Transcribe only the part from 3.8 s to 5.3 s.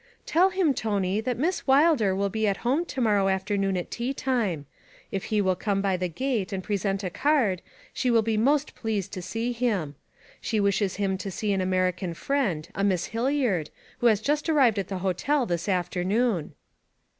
tea time; if